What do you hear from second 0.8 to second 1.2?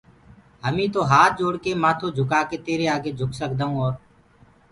تو